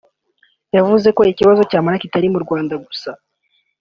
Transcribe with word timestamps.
yavuze 0.75 1.07
ko 1.17 1.21
ikibazo 1.31 1.61
cya 1.69 1.81
Malariya 1.83 2.03
kitari 2.03 2.27
mu 2.33 2.39
Rwanda 2.45 2.73
gusa 2.85 3.09